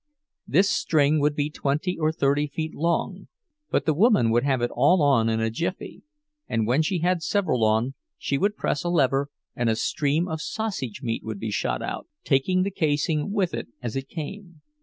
[0.47, 3.27] This string would be twenty or thirty feet long,
[3.69, 6.01] but the woman would have it all on in a jiffy;
[6.49, 10.41] and when she had several on, she would press a lever, and a stream of
[10.41, 14.61] sausage meat would be shot out, taking the casing with it as it came.